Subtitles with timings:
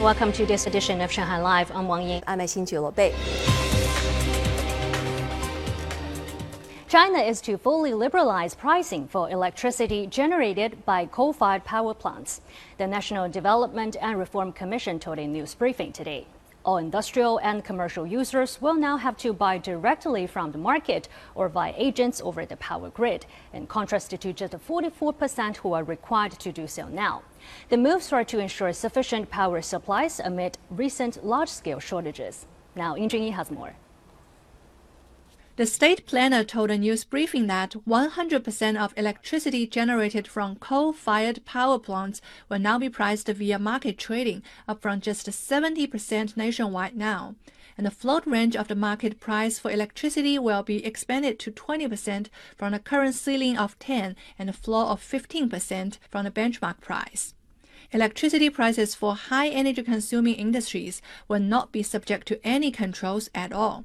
[0.00, 1.70] Welcome to this edition of Shanghai Live.
[1.72, 2.22] I'm Wang Ying.
[2.26, 3.12] I'm Xin Bei.
[6.88, 12.40] China is to fully liberalize pricing for electricity generated by coal-fired power plants.
[12.78, 16.26] The National Development and Reform Commission told a news briefing today.
[16.62, 21.48] All industrial and commercial users will now have to buy directly from the market or
[21.48, 26.52] via agents over the power grid, in contrast to just 44% who are required to
[26.52, 27.22] do so now.
[27.70, 32.44] The moves are to ensure sufficient power supplies amid recent large scale shortages.
[32.76, 33.74] Now, Ying Junyi has more.
[35.60, 41.78] The state planner told a news briefing that 100% of electricity generated from coal-fired power
[41.78, 47.34] plants will now be priced via market trading, up from just 70% nationwide now.
[47.76, 52.28] And the float range of the market price for electricity will be expanded to 20%
[52.56, 57.34] from the current ceiling of 10 and a floor of 15% from the benchmark price.
[57.92, 63.52] Electricity prices for high energy consuming industries will not be subject to any controls at
[63.52, 63.84] all.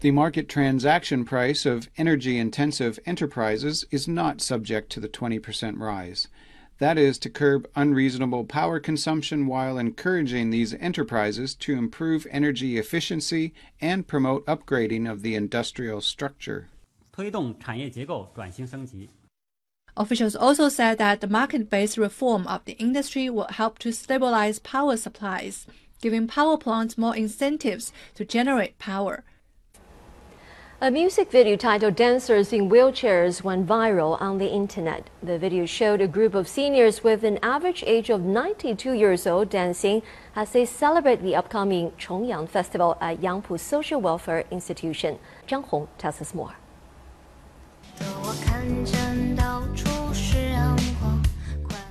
[0.00, 6.28] The market transaction price of energy intensive enterprises is not subject to the 20% rise.
[6.78, 13.54] That is to curb unreasonable power consumption while encouraging these enterprises to improve energy efficiency
[13.80, 16.68] and promote upgrading of the industrial structure.
[19.96, 24.58] Officials also said that the market based reform of the industry will help to stabilize
[24.58, 25.66] power supplies
[26.00, 29.24] giving power plants more incentives to generate power.
[30.78, 35.08] A music video titled Dancers in Wheelchairs went viral on the internet.
[35.22, 39.48] The video showed a group of seniors with an average age of 92 years old
[39.48, 40.02] dancing
[40.34, 45.18] as they celebrate the upcoming Chongyang Festival at Yangpu Social Welfare Institution.
[45.48, 46.56] Zhang Hong tells us more.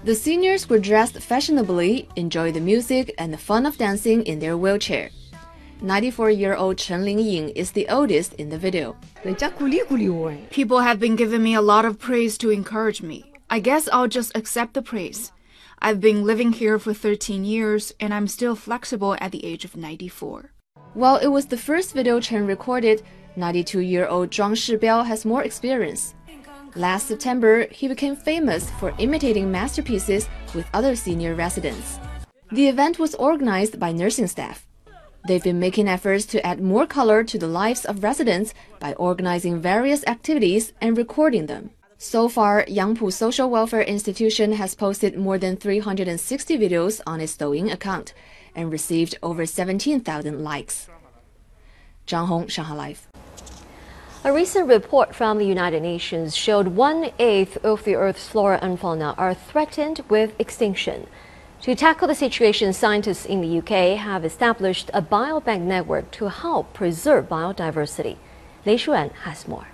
[0.06, 4.56] The seniors were dressed fashionably, enjoyed the music and the fun of dancing in their
[4.56, 5.10] wheelchair.
[5.82, 8.96] 94-year-old Chen Lingying is the oldest in the video.
[10.52, 13.34] People have been giving me a lot of praise to encourage me.
[13.50, 15.32] I guess I'll just accept the praise.
[15.80, 19.76] I've been living here for 13 years and I'm still flexible at the age of
[19.76, 20.52] 94.
[20.94, 23.02] While it was the first video Chen recorded,
[23.38, 26.14] 92-year-old Zhuang Shibiao has more experience.
[26.76, 32.00] Last September, he became famous for imitating masterpieces with other senior residents.
[32.52, 34.68] The event was organized by nursing staff.
[35.26, 39.62] They've been making efforts to add more color to the lives of residents by organizing
[39.62, 41.70] various activities and recording them.
[41.98, 47.72] So far, Yangpu Social Welfare Institution has posted more than 360 videos on its Douyin
[47.72, 48.14] account
[48.54, 50.90] and received over 17,000 likes.
[52.06, 53.08] Zhang Hong, Shanghai Live.
[54.26, 58.80] A recent report from the United Nations showed one eighth of the Earth's flora and
[58.80, 61.06] fauna are threatened with extinction.
[61.62, 66.74] To tackle the situation, scientists in the UK have established a biobank network to help
[66.74, 68.18] preserve biodiversity.
[68.66, 69.68] Lei Shuran has more.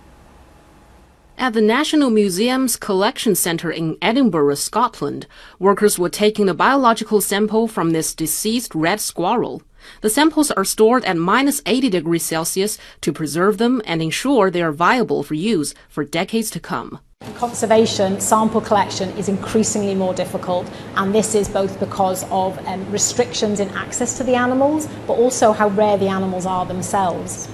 [1.37, 5.27] At the National Museum's Collection Centre in Edinburgh, Scotland,
[5.59, 9.61] workers were taking a biological sample from this deceased red squirrel.
[10.01, 14.61] The samples are stored at minus 80 degrees Celsius to preserve them and ensure they
[14.61, 16.99] are viable for use for decades to come.
[17.35, 23.59] Conservation sample collection is increasingly more difficult, and this is both because of um, restrictions
[23.59, 27.47] in access to the animals, but also how rare the animals are themselves.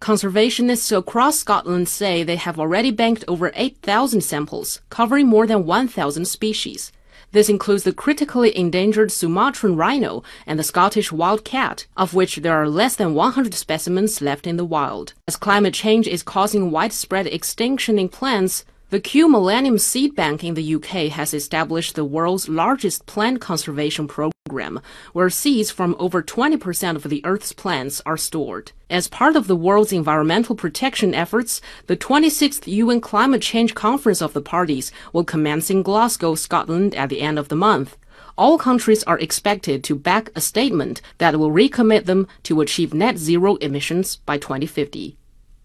[0.00, 6.24] Conservationists across Scotland say they have already banked over 8,000 samples, covering more than 1,000
[6.24, 6.90] species.
[7.32, 12.60] This includes the critically endangered Sumatran rhino and the Scottish wild cat, of which there
[12.60, 15.14] are less than 100 specimens left in the wild.
[15.28, 20.54] As climate change is causing widespread extinction in plants, the Kew Millennium Seed Bank in
[20.54, 24.80] the UK has established the world's largest plant conservation program,
[25.12, 28.72] where seeds from over 20% of the Earth's plants are stored.
[28.90, 34.32] As part of the world's environmental protection efforts, the 26th UN Climate Change Conference of
[34.32, 37.96] the Parties will commence in Glasgow, Scotland at the end of the month.
[38.36, 43.18] All countries are expected to back a statement that will recommit them to achieve net
[43.18, 45.16] zero emissions by 2050.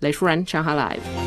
[0.01, 1.24] 雷淑然，上海 Live。